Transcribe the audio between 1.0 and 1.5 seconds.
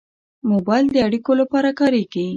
اړیکو